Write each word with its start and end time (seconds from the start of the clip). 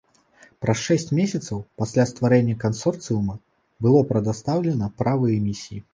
Праз 0.63 0.79
шэсць 0.87 1.11
месяцаў 1.19 1.59
пасля 1.83 2.05
стварэння 2.11 2.55
кансорцыума 2.65 3.35
было 3.87 4.01
прадастаўлена 4.13 4.93
права 5.03 5.25
эмісіі. 5.37 5.83